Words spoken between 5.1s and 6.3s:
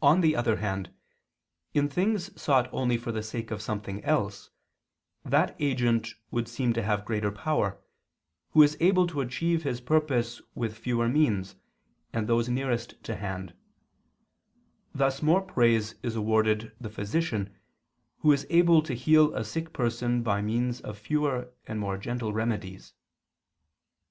that agent